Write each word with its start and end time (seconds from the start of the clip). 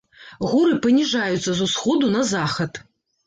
Горы 0.51 0.77
паніжаюцца 0.85 1.51
з 1.59 1.67
усходу 1.67 2.05
на 2.17 2.23
захад. 2.31 2.83